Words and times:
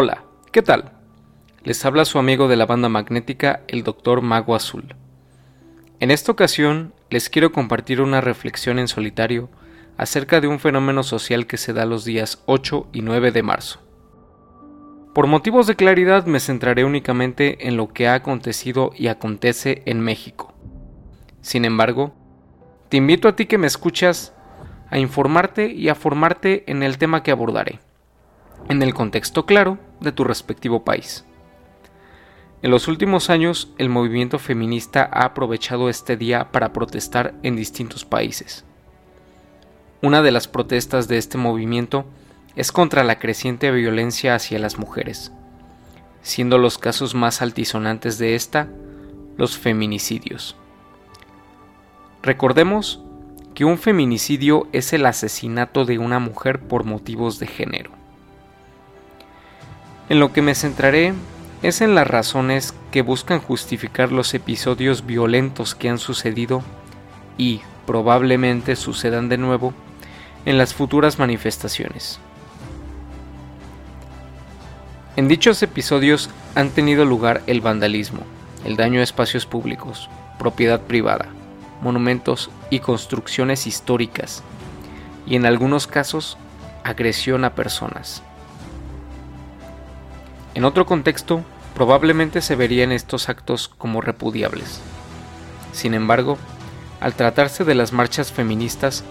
Hola, 0.00 0.22
¿qué 0.52 0.62
tal? 0.62 0.92
Les 1.64 1.84
habla 1.84 2.04
su 2.04 2.20
amigo 2.20 2.46
de 2.46 2.54
la 2.54 2.66
banda 2.66 2.88
magnética, 2.88 3.62
el 3.66 3.82
Dr. 3.82 4.22
Mago 4.22 4.54
Azul. 4.54 4.94
En 5.98 6.12
esta 6.12 6.30
ocasión 6.30 6.94
les 7.10 7.28
quiero 7.28 7.50
compartir 7.50 8.00
una 8.00 8.20
reflexión 8.20 8.78
en 8.78 8.86
solitario 8.86 9.48
acerca 9.96 10.40
de 10.40 10.46
un 10.46 10.60
fenómeno 10.60 11.02
social 11.02 11.48
que 11.48 11.56
se 11.56 11.72
da 11.72 11.84
los 11.84 12.04
días 12.04 12.44
8 12.46 12.86
y 12.92 13.02
9 13.02 13.32
de 13.32 13.42
marzo. 13.42 13.80
Por 15.16 15.26
motivos 15.26 15.66
de 15.66 15.74
claridad 15.74 16.26
me 16.26 16.38
centraré 16.38 16.84
únicamente 16.84 17.66
en 17.66 17.76
lo 17.76 17.88
que 17.88 18.06
ha 18.06 18.14
acontecido 18.14 18.92
y 18.94 19.08
acontece 19.08 19.82
en 19.84 19.98
México. 19.98 20.54
Sin 21.40 21.64
embargo, 21.64 22.14
te 22.88 22.98
invito 22.98 23.26
a 23.26 23.34
ti 23.34 23.46
que 23.46 23.58
me 23.58 23.66
escuchas 23.66 24.32
a 24.90 24.98
informarte 25.00 25.72
y 25.72 25.88
a 25.88 25.96
formarte 25.96 26.62
en 26.70 26.84
el 26.84 26.98
tema 26.98 27.24
que 27.24 27.32
abordaré, 27.32 27.80
en 28.68 28.80
el 28.84 28.94
contexto 28.94 29.44
claro 29.44 29.87
de 30.00 30.12
tu 30.12 30.24
respectivo 30.24 30.84
país. 30.84 31.24
En 32.60 32.70
los 32.72 32.88
últimos 32.88 33.30
años, 33.30 33.72
el 33.78 33.88
movimiento 33.88 34.38
feminista 34.38 35.08
ha 35.12 35.24
aprovechado 35.24 35.88
este 35.88 36.16
día 36.16 36.50
para 36.50 36.72
protestar 36.72 37.34
en 37.42 37.54
distintos 37.54 38.04
países. 38.04 38.64
Una 40.02 40.22
de 40.22 40.32
las 40.32 40.48
protestas 40.48 41.06
de 41.06 41.18
este 41.18 41.38
movimiento 41.38 42.04
es 42.56 42.72
contra 42.72 43.04
la 43.04 43.20
creciente 43.20 43.70
violencia 43.70 44.34
hacia 44.34 44.58
las 44.58 44.78
mujeres, 44.78 45.32
siendo 46.22 46.58
los 46.58 46.78
casos 46.78 47.14
más 47.14 47.42
altisonantes 47.42 48.18
de 48.18 48.34
esta 48.34 48.68
los 49.36 49.56
feminicidios. 49.56 50.56
Recordemos 52.22 53.00
que 53.54 53.64
un 53.64 53.78
feminicidio 53.78 54.68
es 54.72 54.92
el 54.92 55.06
asesinato 55.06 55.84
de 55.84 55.98
una 55.98 56.18
mujer 56.18 56.60
por 56.60 56.84
motivos 56.84 57.38
de 57.38 57.46
género. 57.46 57.97
En 60.08 60.20
lo 60.20 60.32
que 60.32 60.42
me 60.42 60.54
centraré 60.54 61.12
es 61.62 61.80
en 61.80 61.94
las 61.94 62.06
razones 62.06 62.74
que 62.90 63.02
buscan 63.02 63.40
justificar 63.40 64.10
los 64.10 64.32
episodios 64.32 65.04
violentos 65.04 65.74
que 65.74 65.88
han 65.88 65.98
sucedido 65.98 66.62
y 67.36 67.60
probablemente 67.86 68.76
sucedan 68.76 69.28
de 69.28 69.38
nuevo 69.38 69.74
en 70.44 70.56
las 70.56 70.72
futuras 70.72 71.18
manifestaciones. 71.18 72.20
En 75.16 75.28
dichos 75.28 75.62
episodios 75.62 76.30
han 76.54 76.70
tenido 76.70 77.04
lugar 77.04 77.42
el 77.46 77.60
vandalismo, 77.60 78.20
el 78.64 78.76
daño 78.76 79.00
a 79.00 79.02
espacios 79.02 79.46
públicos, 79.46 80.08
propiedad 80.38 80.80
privada, 80.80 81.26
monumentos 81.82 82.50
y 82.70 82.78
construcciones 82.80 83.66
históricas, 83.66 84.42
y 85.26 85.36
en 85.36 85.44
algunos 85.44 85.86
casos 85.86 86.38
agresión 86.84 87.44
a 87.44 87.54
personas. 87.54 88.22
En 90.58 90.64
otro 90.64 90.86
contexto, 90.86 91.44
probablemente 91.72 92.42
se 92.42 92.56
verían 92.56 92.90
estos 92.90 93.28
actos 93.28 93.68
como 93.78 94.00
repudiables. 94.00 94.80
Sin 95.70 95.94
embargo, 95.94 96.36
al 96.98 97.14
tratarse 97.14 97.62
de 97.62 97.76
las 97.76 97.92
marchas 97.92 98.32
feministas, 98.32 99.04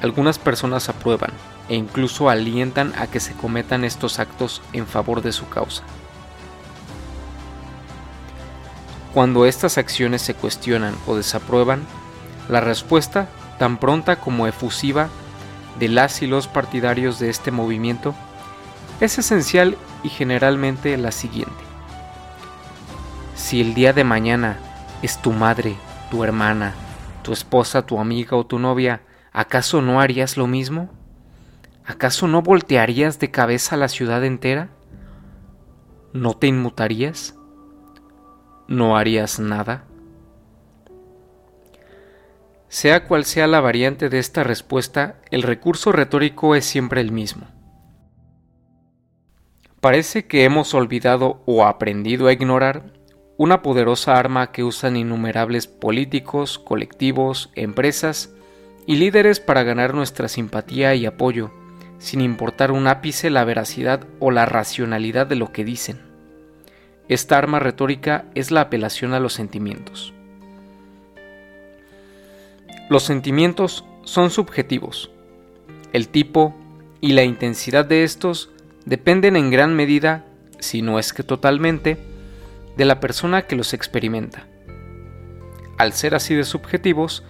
algunas 0.00 0.38
personas 0.38 0.88
aprueban 0.88 1.32
e 1.68 1.74
incluso 1.74 2.30
alientan 2.30 2.92
a 2.96 3.08
que 3.08 3.18
se 3.18 3.32
cometan 3.32 3.82
estos 3.82 4.20
actos 4.20 4.62
en 4.72 4.86
favor 4.86 5.22
de 5.22 5.32
su 5.32 5.48
causa. 5.48 5.82
Cuando 9.12 9.44
estas 9.44 9.78
acciones 9.78 10.22
se 10.22 10.34
cuestionan 10.34 10.94
o 11.08 11.16
desaprueban, 11.16 11.82
la 12.48 12.60
respuesta, 12.60 13.26
tan 13.58 13.78
pronta 13.78 14.20
como 14.20 14.46
efusiva, 14.46 15.08
de 15.80 15.88
las 15.88 16.22
y 16.22 16.28
los 16.28 16.46
partidarios 16.46 17.18
de 17.18 17.28
este 17.28 17.50
movimiento 17.50 18.14
es 19.00 19.18
esencial 19.18 19.76
y 20.02 20.08
generalmente 20.08 20.96
la 20.96 21.12
siguiente. 21.12 21.52
Si 23.34 23.60
el 23.60 23.74
día 23.74 23.92
de 23.92 24.04
mañana 24.04 24.58
es 25.02 25.20
tu 25.20 25.32
madre, 25.32 25.76
tu 26.10 26.24
hermana, 26.24 26.74
tu 27.22 27.32
esposa, 27.32 27.84
tu 27.84 28.00
amiga 28.00 28.36
o 28.36 28.46
tu 28.46 28.58
novia, 28.58 29.02
¿acaso 29.32 29.82
no 29.82 30.00
harías 30.00 30.36
lo 30.36 30.46
mismo? 30.46 30.88
¿Acaso 31.84 32.26
no 32.26 32.42
voltearías 32.42 33.18
de 33.18 33.30
cabeza 33.30 33.76
la 33.76 33.88
ciudad 33.88 34.24
entera? 34.24 34.70
¿No 36.12 36.34
te 36.34 36.46
inmutarías? 36.46 37.34
¿No 38.66 38.96
harías 38.96 39.38
nada? 39.38 39.84
Sea 42.68 43.06
cual 43.06 43.24
sea 43.24 43.46
la 43.46 43.60
variante 43.60 44.08
de 44.08 44.18
esta 44.18 44.42
respuesta, 44.42 45.20
el 45.30 45.42
recurso 45.42 45.92
retórico 45.92 46.54
es 46.54 46.64
siempre 46.64 47.00
el 47.00 47.12
mismo. 47.12 47.55
Parece 49.86 50.26
que 50.26 50.42
hemos 50.42 50.74
olvidado 50.74 51.40
o 51.46 51.64
aprendido 51.64 52.26
a 52.26 52.32
ignorar 52.32 52.90
una 53.36 53.62
poderosa 53.62 54.18
arma 54.18 54.50
que 54.50 54.64
usan 54.64 54.96
innumerables 54.96 55.68
políticos, 55.68 56.58
colectivos, 56.58 57.50
empresas 57.54 58.34
y 58.84 58.96
líderes 58.96 59.38
para 59.38 59.62
ganar 59.62 59.94
nuestra 59.94 60.26
simpatía 60.26 60.96
y 60.96 61.06
apoyo, 61.06 61.52
sin 62.00 62.20
importar 62.20 62.72
un 62.72 62.88
ápice 62.88 63.30
la 63.30 63.44
veracidad 63.44 64.08
o 64.18 64.32
la 64.32 64.44
racionalidad 64.44 65.28
de 65.28 65.36
lo 65.36 65.52
que 65.52 65.64
dicen. 65.64 66.00
Esta 67.08 67.38
arma 67.38 67.60
retórica 67.60 68.24
es 68.34 68.50
la 68.50 68.62
apelación 68.62 69.14
a 69.14 69.20
los 69.20 69.34
sentimientos. 69.34 70.12
Los 72.88 73.04
sentimientos 73.04 73.84
son 74.02 74.30
subjetivos. 74.30 75.12
El 75.92 76.08
tipo 76.08 76.56
y 77.00 77.12
la 77.12 77.22
intensidad 77.22 77.84
de 77.84 78.02
estos 78.02 78.50
dependen 78.86 79.36
en 79.36 79.50
gran 79.50 79.74
medida, 79.74 80.24
si 80.58 80.80
no 80.80 80.98
es 80.98 81.12
que 81.12 81.22
totalmente, 81.22 81.98
de 82.76 82.84
la 82.86 83.00
persona 83.00 83.42
que 83.42 83.56
los 83.56 83.74
experimenta. 83.74 84.46
Al 85.76 85.92
ser 85.92 86.14
así 86.14 86.34
de 86.34 86.44
subjetivos, 86.44 87.24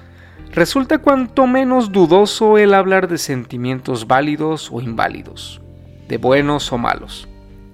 resulta 0.53 0.99
cuanto 0.99 1.47
menos 1.47 1.91
dudoso 1.91 2.59
el 2.59 2.75
hablar 2.75 3.09
de 3.09 3.19
sentimientos 3.19 4.06
válidos 4.06 4.71
o 4.71 4.81
inválidos, 4.81 5.61
de 6.09 6.19
buenos 6.19 6.72
o 6.72 6.78
malos, 6.78 7.27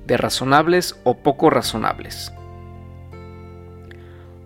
de 0.06 0.16
razonables 0.16 0.98
o 1.04 1.18
poco 1.18 1.50
razonables. 1.50 2.32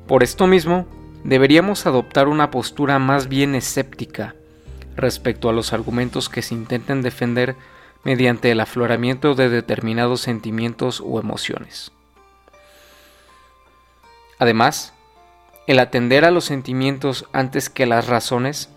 Por 0.08 0.22
esto 0.22 0.46
mismo, 0.46 0.86
deberíamos 1.24 1.86
adoptar 1.86 2.28
una 2.28 2.50
postura 2.50 2.98
más 2.98 3.28
bien 3.28 3.54
escéptica 3.54 4.34
respecto 4.96 5.48
a 5.48 5.52
los 5.52 5.72
argumentos 5.72 6.28
que 6.28 6.42
se 6.42 6.54
intenten 6.54 7.02
defender 7.02 7.54
mediante 8.06 8.52
el 8.52 8.60
afloramiento 8.60 9.34
de 9.34 9.48
determinados 9.48 10.20
sentimientos 10.20 11.02
o 11.04 11.18
emociones. 11.18 11.90
Además, 14.38 14.94
el 15.66 15.80
atender 15.80 16.24
a 16.24 16.30
los 16.30 16.44
sentimientos 16.44 17.26
antes 17.32 17.68
que 17.68 17.84
las 17.84 18.06
razones 18.06 18.68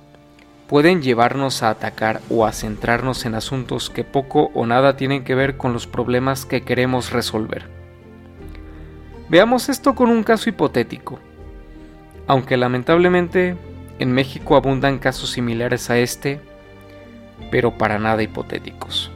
pueden 0.67 1.03
llevarnos 1.03 1.61
a 1.61 1.69
atacar 1.69 2.21
o 2.31 2.47
a 2.47 2.51
centrarnos 2.51 3.23
en 3.27 3.35
asuntos 3.35 3.91
que 3.91 4.03
poco 4.03 4.49
o 4.55 4.65
nada 4.65 4.97
tienen 4.97 5.23
que 5.23 5.35
ver 5.35 5.57
con 5.57 5.73
los 5.73 5.85
problemas 5.85 6.47
que 6.47 6.63
queremos 6.63 7.11
resolver. 7.11 7.67
Veamos 9.29 9.69
esto 9.69 9.93
con 9.93 10.09
un 10.09 10.23
caso 10.23 10.49
hipotético. 10.49 11.19
Aunque 12.25 12.57
lamentablemente 12.57 13.55
en 13.99 14.11
México 14.11 14.55
abundan 14.55 14.97
casos 14.97 15.29
similares 15.29 15.91
a 15.91 15.99
este, 15.99 16.41
pero 17.51 17.77
para 17.77 17.99
nada 17.99 18.23
hipotéticos. 18.23 19.11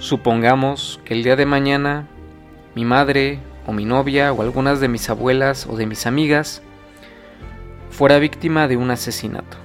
Supongamos 0.00 0.98
que 1.04 1.12
el 1.12 1.22
día 1.22 1.36
de 1.36 1.44
mañana 1.44 2.08
mi 2.74 2.86
madre 2.86 3.38
o 3.66 3.72
mi 3.72 3.84
novia 3.84 4.32
o 4.32 4.40
algunas 4.40 4.80
de 4.80 4.88
mis 4.88 5.10
abuelas 5.10 5.66
o 5.66 5.76
de 5.76 5.84
mis 5.84 6.06
amigas 6.06 6.62
fuera 7.90 8.18
víctima 8.18 8.66
de 8.66 8.78
un 8.78 8.90
asesinato. 8.90 9.58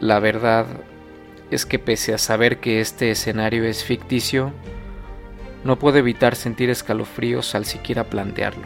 La 0.00 0.20
verdad 0.20 0.64
es 1.50 1.66
que 1.66 1.78
pese 1.78 2.14
a 2.14 2.18
saber 2.18 2.60
que 2.60 2.80
este 2.80 3.10
escenario 3.10 3.64
es 3.64 3.84
ficticio, 3.84 4.52
no 5.62 5.78
puedo 5.78 5.98
evitar 5.98 6.34
sentir 6.34 6.70
escalofríos 6.70 7.54
al 7.54 7.66
siquiera 7.66 8.04
plantearlo. 8.04 8.64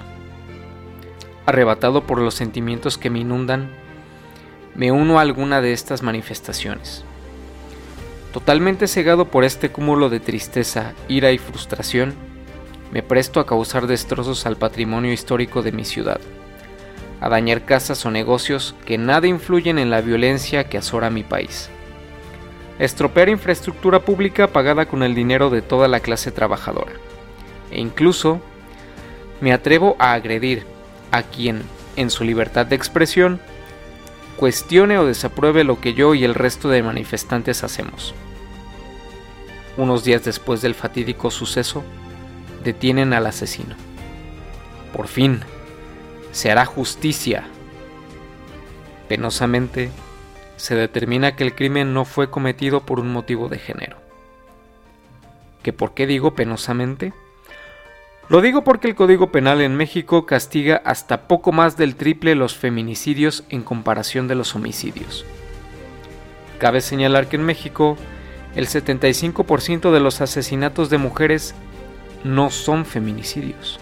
Arrebatado 1.46 2.06
por 2.06 2.20
los 2.20 2.34
sentimientos 2.34 2.96
que 2.96 3.10
me 3.10 3.18
inundan, 3.18 3.70
me 4.76 4.92
uno 4.92 5.18
a 5.18 5.22
alguna 5.22 5.60
de 5.60 5.72
estas 5.72 6.04
manifestaciones. 6.04 7.04
Totalmente 8.32 8.88
cegado 8.88 9.26
por 9.26 9.44
este 9.44 9.70
cúmulo 9.70 10.10
de 10.10 10.20
tristeza, 10.20 10.92
ira 11.08 11.32
y 11.32 11.38
frustración, 11.38 12.14
me 12.92 13.02
presto 13.02 13.40
a 13.40 13.46
causar 13.46 13.86
destrozos 13.86 14.44
al 14.46 14.56
patrimonio 14.56 15.12
histórico 15.12 15.62
de 15.62 15.72
mi 15.72 15.84
ciudad, 15.84 16.20
a 17.20 17.28
dañar 17.28 17.64
casas 17.64 18.04
o 18.04 18.10
negocios 18.10 18.74
que 18.84 18.98
nada 18.98 19.26
influyen 19.26 19.78
en 19.78 19.90
la 19.90 20.02
violencia 20.02 20.68
que 20.68 20.78
azora 20.78 21.10
mi 21.10 21.22
país, 21.22 21.70
estropear 22.78 23.28
infraestructura 23.28 24.00
pública 24.00 24.48
pagada 24.48 24.86
con 24.86 25.02
el 25.02 25.14
dinero 25.14 25.50
de 25.50 25.62
toda 25.62 25.88
la 25.88 26.00
clase 26.00 26.30
trabajadora, 26.30 26.92
e 27.70 27.80
incluso 27.80 28.40
me 29.40 29.52
atrevo 29.52 29.96
a 29.98 30.12
agredir 30.12 30.64
a 31.12 31.22
quien, 31.22 31.62
en 31.96 32.10
su 32.10 32.24
libertad 32.24 32.66
de 32.66 32.76
expresión, 32.76 33.40
cuestione 34.38 34.98
o 34.98 35.04
desapruebe 35.04 35.64
lo 35.64 35.80
que 35.80 35.94
yo 35.94 36.14
y 36.14 36.24
el 36.24 36.34
resto 36.34 36.68
de 36.68 36.82
manifestantes 36.82 37.64
hacemos. 37.64 38.14
unos 39.76 40.02
días 40.02 40.24
después 40.24 40.60
del 40.60 40.74
fatídico 40.74 41.30
suceso, 41.30 41.84
detienen 42.64 43.12
al 43.12 43.26
asesino. 43.26 43.76
Por 44.92 45.06
fin, 45.06 45.40
se 46.32 46.50
hará 46.50 46.64
justicia. 46.66 47.44
Penosamente, 49.08 49.90
se 50.56 50.74
determina 50.74 51.36
que 51.36 51.44
el 51.44 51.54
crimen 51.54 51.94
no 51.94 52.04
fue 52.04 52.28
cometido 52.28 52.80
por 52.80 52.98
un 52.98 53.12
motivo 53.12 53.48
de 53.48 53.58
género. 53.58 53.98
¿Que 55.62 55.72
por 55.72 55.94
qué 55.94 56.08
digo 56.08 56.34
penosamente? 56.34 57.12
Lo 58.28 58.42
digo 58.42 58.62
porque 58.62 58.88
el 58.88 58.94
Código 58.94 59.32
Penal 59.32 59.62
en 59.62 59.74
México 59.74 60.26
castiga 60.26 60.82
hasta 60.84 61.26
poco 61.28 61.50
más 61.50 61.78
del 61.78 61.96
triple 61.96 62.34
los 62.34 62.54
feminicidios 62.54 63.44
en 63.48 63.62
comparación 63.62 64.28
de 64.28 64.34
los 64.34 64.54
homicidios. 64.54 65.24
Cabe 66.58 66.82
señalar 66.82 67.28
que 67.28 67.36
en 67.36 67.44
México 67.44 67.96
el 68.54 68.66
75% 68.66 69.92
de 69.92 70.00
los 70.00 70.20
asesinatos 70.20 70.90
de 70.90 70.98
mujeres 70.98 71.54
no 72.22 72.50
son 72.50 72.84
feminicidios. 72.84 73.80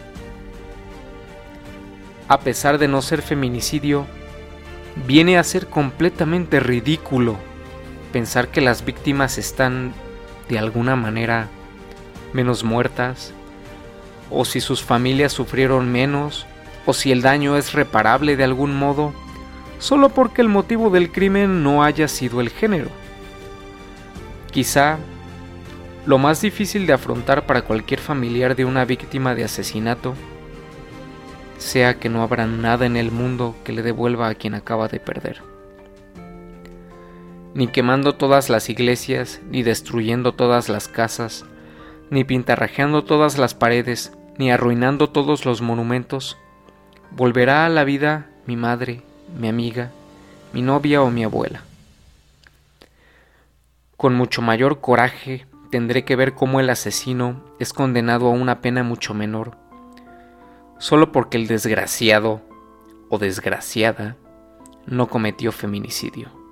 A 2.28 2.38
pesar 2.38 2.78
de 2.78 2.86
no 2.86 3.02
ser 3.02 3.22
feminicidio, 3.22 4.06
viene 5.06 5.38
a 5.38 5.44
ser 5.44 5.66
completamente 5.66 6.60
ridículo 6.60 7.36
pensar 8.12 8.48
que 8.48 8.60
las 8.60 8.84
víctimas 8.84 9.38
están 9.38 9.92
de 10.48 10.60
alguna 10.60 10.94
manera 10.94 11.48
menos 12.32 12.62
muertas, 12.62 13.32
o 14.30 14.44
si 14.44 14.60
sus 14.60 14.82
familias 14.82 15.32
sufrieron 15.32 15.90
menos, 15.90 16.46
o 16.84 16.92
si 16.92 17.12
el 17.12 17.22
daño 17.22 17.56
es 17.56 17.72
reparable 17.72 18.36
de 18.36 18.44
algún 18.44 18.76
modo, 18.76 19.12
solo 19.78 20.08
porque 20.08 20.42
el 20.42 20.48
motivo 20.48 20.90
del 20.90 21.10
crimen 21.10 21.62
no 21.62 21.82
haya 21.82 22.08
sido 22.08 22.40
el 22.40 22.50
género. 22.50 22.90
Quizá 24.50 24.98
lo 26.06 26.18
más 26.18 26.40
difícil 26.40 26.86
de 26.86 26.92
afrontar 26.92 27.46
para 27.46 27.62
cualquier 27.62 28.00
familiar 28.00 28.54
de 28.54 28.64
una 28.64 28.84
víctima 28.84 29.34
de 29.34 29.44
asesinato 29.44 30.14
sea 31.58 31.98
que 31.98 32.08
no 32.08 32.22
habrá 32.22 32.46
nada 32.46 32.86
en 32.86 32.96
el 32.96 33.10
mundo 33.10 33.56
que 33.64 33.72
le 33.72 33.82
devuelva 33.82 34.28
a 34.28 34.34
quien 34.34 34.54
acaba 34.54 34.88
de 34.88 35.00
perder. 35.00 35.42
Ni 37.54 37.68
quemando 37.68 38.14
todas 38.14 38.50
las 38.50 38.68
iglesias, 38.68 39.40
ni 39.50 39.62
destruyendo 39.62 40.32
todas 40.32 40.68
las 40.68 40.88
casas, 40.88 41.44
ni 42.10 42.24
pintarrajeando 42.24 43.04
todas 43.04 43.38
las 43.38 43.54
paredes, 43.54 44.12
ni 44.38 44.50
arruinando 44.50 45.10
todos 45.10 45.44
los 45.44 45.62
monumentos, 45.62 46.36
volverá 47.10 47.66
a 47.66 47.68
la 47.68 47.84
vida 47.84 48.30
mi 48.46 48.56
madre, 48.56 49.02
mi 49.38 49.48
amiga, 49.48 49.90
mi 50.52 50.62
novia 50.62 51.02
o 51.02 51.10
mi 51.10 51.24
abuela. 51.24 51.62
Con 53.96 54.14
mucho 54.14 54.42
mayor 54.42 54.80
coraje 54.80 55.46
tendré 55.70 56.04
que 56.04 56.16
ver 56.16 56.34
cómo 56.34 56.60
el 56.60 56.70
asesino 56.70 57.42
es 57.58 57.72
condenado 57.72 58.26
a 58.28 58.30
una 58.30 58.60
pena 58.60 58.82
mucho 58.82 59.14
menor, 59.14 59.56
solo 60.78 61.12
porque 61.12 61.38
el 61.38 61.46
desgraciado 61.46 62.42
o 63.08 63.18
desgraciada 63.18 64.16
no 64.86 65.08
cometió 65.08 65.50
feminicidio. 65.50 66.45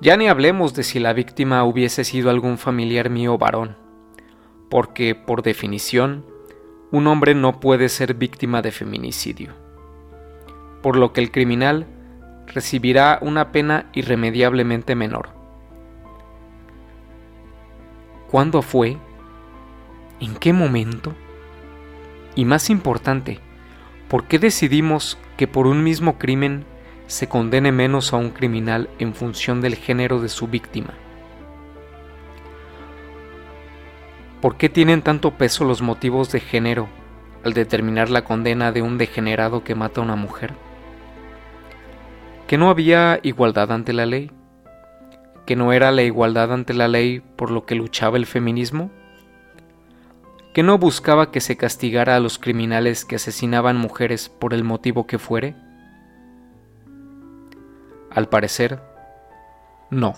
Ya 0.00 0.16
ni 0.16 0.28
hablemos 0.28 0.74
de 0.74 0.84
si 0.84 1.00
la 1.00 1.12
víctima 1.12 1.64
hubiese 1.64 2.04
sido 2.04 2.30
algún 2.30 2.56
familiar 2.56 3.10
mío 3.10 3.36
varón, 3.36 3.76
porque, 4.70 5.16
por 5.16 5.42
definición, 5.42 6.24
un 6.92 7.08
hombre 7.08 7.34
no 7.34 7.58
puede 7.58 7.88
ser 7.88 8.14
víctima 8.14 8.62
de 8.62 8.70
feminicidio, 8.70 9.54
por 10.82 10.96
lo 10.96 11.12
que 11.12 11.20
el 11.20 11.32
criminal 11.32 11.88
recibirá 12.46 13.18
una 13.22 13.50
pena 13.50 13.90
irremediablemente 13.92 14.94
menor. 14.94 15.30
¿Cuándo 18.30 18.62
fue? 18.62 18.98
¿En 20.20 20.36
qué 20.36 20.52
momento? 20.52 21.12
Y 22.36 22.44
más 22.44 22.70
importante, 22.70 23.40
¿por 24.08 24.28
qué 24.28 24.38
decidimos 24.38 25.18
que 25.36 25.48
por 25.48 25.66
un 25.66 25.82
mismo 25.82 26.18
crimen 26.18 26.64
se 27.08 27.28
condene 27.28 27.72
menos 27.72 28.12
a 28.12 28.16
un 28.16 28.30
criminal 28.30 28.88
en 29.00 29.12
función 29.12 29.60
del 29.60 29.74
género 29.74 30.20
de 30.20 30.28
su 30.28 30.46
víctima? 30.46 30.94
¿Por 34.40 34.56
qué 34.56 34.68
tienen 34.68 35.02
tanto 35.02 35.32
peso 35.32 35.64
los 35.64 35.82
motivos 35.82 36.30
de 36.30 36.38
género 36.38 36.88
al 37.44 37.52
determinar 37.52 38.08
la 38.08 38.22
condena 38.22 38.70
de 38.70 38.82
un 38.82 38.96
degenerado 38.96 39.64
que 39.64 39.74
mata 39.74 40.00
a 40.00 40.04
una 40.04 40.14
mujer? 40.14 40.54
que 42.48 42.56
no 42.56 42.70
había 42.70 43.20
igualdad 43.22 43.70
ante 43.72 43.92
la 43.92 44.06
ley, 44.06 44.32
que 45.44 45.54
no 45.54 45.74
era 45.74 45.92
la 45.92 46.02
igualdad 46.02 46.50
ante 46.50 46.72
la 46.72 46.88
ley 46.88 47.20
por 47.20 47.50
lo 47.50 47.66
que 47.66 47.74
luchaba 47.74 48.16
el 48.16 48.24
feminismo, 48.24 48.90
que 50.54 50.62
no 50.62 50.78
buscaba 50.78 51.30
que 51.30 51.42
se 51.42 51.58
castigara 51.58 52.16
a 52.16 52.20
los 52.20 52.38
criminales 52.38 53.04
que 53.04 53.16
asesinaban 53.16 53.76
mujeres 53.76 54.30
por 54.30 54.54
el 54.54 54.64
motivo 54.64 55.06
que 55.06 55.18
fuere. 55.18 55.56
Al 58.10 58.28
parecer, 58.28 58.80
no. 59.90 60.14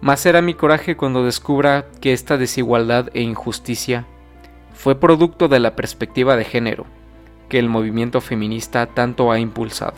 Más 0.00 0.20
será 0.20 0.40
mi 0.40 0.54
coraje 0.54 0.96
cuando 0.96 1.24
descubra 1.24 1.86
que 2.00 2.12
esta 2.12 2.38
desigualdad 2.38 3.08
e 3.12 3.20
injusticia 3.20 4.06
fue 4.72 4.94
producto 4.98 5.48
de 5.48 5.60
la 5.60 5.76
perspectiva 5.76 6.36
de 6.36 6.44
género 6.44 6.86
que 7.50 7.58
el 7.58 7.68
movimiento 7.68 8.22
feminista 8.22 8.86
tanto 8.86 9.30
ha 9.30 9.38
impulsado. 9.38 9.94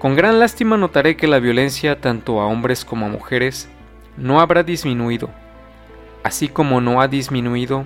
Con 0.00 0.16
gran 0.16 0.40
lástima 0.40 0.76
notaré 0.76 1.16
que 1.16 1.28
la 1.28 1.38
violencia 1.38 2.00
tanto 2.00 2.40
a 2.40 2.46
hombres 2.46 2.84
como 2.84 3.06
a 3.06 3.10
mujeres 3.10 3.68
no 4.16 4.40
habrá 4.40 4.64
disminuido, 4.64 5.30
así 6.24 6.48
como 6.48 6.80
no 6.80 7.00
ha 7.00 7.08
disminuido 7.08 7.84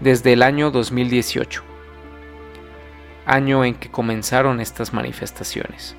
desde 0.00 0.32
el 0.32 0.42
año 0.42 0.70
2018, 0.70 1.62
año 3.26 3.64
en 3.64 3.74
que 3.74 3.90
comenzaron 3.90 4.60
estas 4.60 4.92
manifestaciones. 4.92 5.96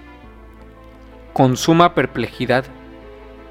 Con 1.33 1.57
suma 1.57 1.94
perplejidad, 1.94 2.65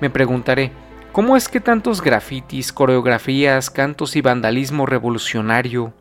me 0.01 0.11
preguntaré, 0.11 0.73
¿cómo 1.13 1.37
es 1.37 1.49
que 1.49 1.61
tantos 1.61 2.03
grafitis, 2.03 2.73
coreografías, 2.73 3.71
cantos 3.71 4.17
y 4.17 4.21
vandalismo 4.21 4.87
revolucionario 4.87 5.95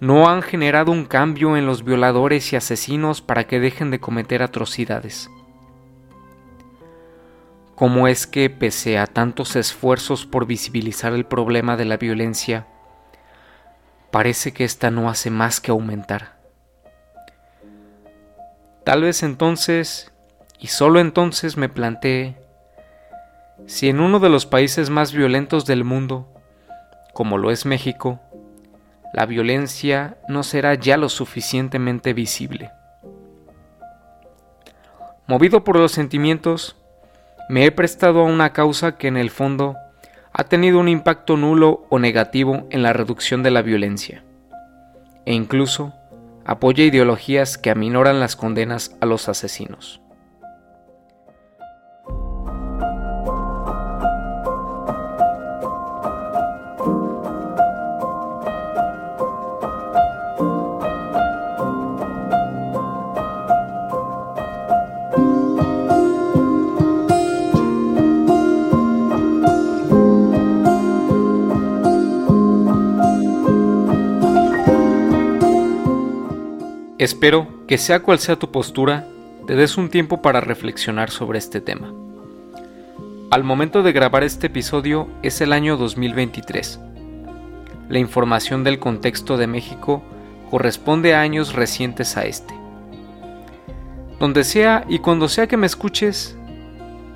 no 0.00 0.28
han 0.28 0.42
generado 0.42 0.92
un 0.92 1.06
cambio 1.06 1.56
en 1.56 1.66
los 1.66 1.84
violadores 1.84 2.52
y 2.52 2.56
asesinos 2.56 3.22
para 3.22 3.44
que 3.44 3.60
dejen 3.60 3.90
de 3.90 4.00
cometer 4.00 4.42
atrocidades. 4.42 5.30
¿Cómo 7.74 8.06
es 8.06 8.26
que, 8.26 8.50
pese 8.50 8.98
a 8.98 9.06
tantos 9.06 9.56
esfuerzos 9.56 10.26
por 10.26 10.46
visibilizar 10.46 11.12
el 11.12 11.24
problema 11.24 11.76
de 11.76 11.86
la 11.86 11.96
violencia, 11.96 12.66
parece 14.10 14.52
que 14.52 14.64
ésta 14.64 14.90
no 14.90 15.08
hace 15.08 15.30
más 15.30 15.60
que 15.60 15.70
aumentar? 15.70 16.43
Tal 18.84 19.00
vez 19.00 19.22
entonces, 19.22 20.12
y 20.58 20.66
solo 20.66 21.00
entonces 21.00 21.56
me 21.56 21.70
planteé, 21.70 22.36
si 23.66 23.88
en 23.88 24.00
uno 24.00 24.20
de 24.20 24.28
los 24.28 24.44
países 24.44 24.90
más 24.90 25.12
violentos 25.12 25.64
del 25.64 25.84
mundo, 25.84 26.28
como 27.14 27.38
lo 27.38 27.50
es 27.50 27.64
México, 27.64 28.20
la 29.14 29.24
violencia 29.24 30.18
no 30.28 30.42
será 30.42 30.74
ya 30.74 30.98
lo 30.98 31.08
suficientemente 31.08 32.12
visible. 32.12 32.72
Movido 35.26 35.64
por 35.64 35.76
los 35.76 35.92
sentimientos, 35.92 36.76
me 37.48 37.64
he 37.64 37.72
prestado 37.72 38.20
a 38.20 38.24
una 38.24 38.52
causa 38.52 38.98
que 38.98 39.08
en 39.08 39.16
el 39.16 39.30
fondo 39.30 39.76
ha 40.34 40.44
tenido 40.44 40.78
un 40.78 40.88
impacto 40.88 41.38
nulo 41.38 41.86
o 41.88 41.98
negativo 41.98 42.66
en 42.68 42.82
la 42.82 42.92
reducción 42.92 43.42
de 43.42 43.50
la 43.50 43.62
violencia, 43.62 44.24
e 45.24 45.32
incluso 45.32 45.94
apoya 46.44 46.84
ideologías 46.84 47.58
que 47.58 47.70
aminoran 47.70 48.20
las 48.20 48.36
condenas 48.36 48.96
a 49.00 49.06
los 49.06 49.28
asesinos. 49.28 50.03
Espero 77.04 77.66
que 77.68 77.76
sea 77.76 78.00
cual 78.00 78.18
sea 78.18 78.36
tu 78.36 78.50
postura, 78.50 79.06
te 79.46 79.54
des 79.56 79.76
un 79.76 79.90
tiempo 79.90 80.22
para 80.22 80.40
reflexionar 80.40 81.10
sobre 81.10 81.38
este 81.38 81.60
tema. 81.60 81.92
Al 83.30 83.44
momento 83.44 83.82
de 83.82 83.92
grabar 83.92 84.24
este 84.24 84.46
episodio 84.46 85.06
es 85.22 85.42
el 85.42 85.52
año 85.52 85.76
2023. 85.76 86.80
La 87.90 87.98
información 87.98 88.64
del 88.64 88.78
contexto 88.78 89.36
de 89.36 89.46
México 89.46 90.02
corresponde 90.50 91.14
a 91.14 91.20
años 91.20 91.52
recientes 91.52 92.16
a 92.16 92.24
este. 92.24 92.54
Donde 94.18 94.42
sea 94.42 94.86
y 94.88 95.00
cuando 95.00 95.28
sea 95.28 95.46
que 95.46 95.58
me 95.58 95.66
escuches, 95.66 96.38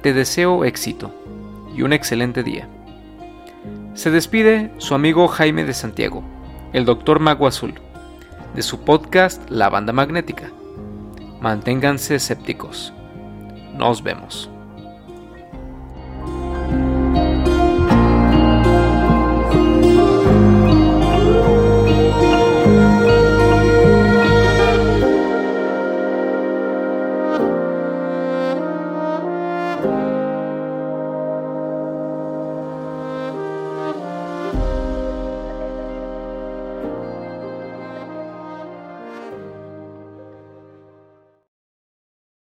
te 0.03 0.13
deseo 0.13 0.67
éxito 0.67 1.15
y 1.75 1.81
un 1.81 1.95
excelente 1.95 2.43
día. 2.43 2.69
Se 3.95 4.11
despide 4.11 4.71
su 4.77 4.95
amigo 4.95 5.29
Jaime 5.29 5.65
de 5.65 5.73
Santiago, 5.73 6.23
el 6.75 6.85
Doctor 6.85 7.21
Mago 7.21 7.47
Azul, 7.47 7.73
de 8.55 8.63
su 8.63 8.81
podcast 8.81 9.49
La 9.51 9.69
Banda 9.69 9.93
Magnética. 9.93 10.51
Manténganse 11.41 12.17
escépticos. 12.17 12.93
Nos 13.75 14.03
vemos. 14.03 14.51